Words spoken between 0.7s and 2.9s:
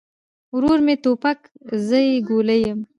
مې توپک، زه يې ګولۍ يم